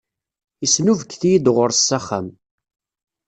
[0.61, 2.27] Yesnubget-iyi-d ɣur-s s axxam.